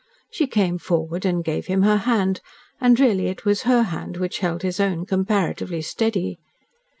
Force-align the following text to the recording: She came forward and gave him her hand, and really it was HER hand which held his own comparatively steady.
She 0.31 0.47
came 0.47 0.79
forward 0.79 1.25
and 1.25 1.43
gave 1.45 1.67
him 1.67 1.83
her 1.83 1.97
hand, 1.97 2.41
and 2.79 2.99
really 2.99 3.27
it 3.27 3.45
was 3.45 3.61
HER 3.69 3.83
hand 3.83 4.17
which 4.17 4.39
held 4.39 4.63
his 4.63 4.79
own 4.79 5.05
comparatively 5.05 5.83
steady. 5.83 6.39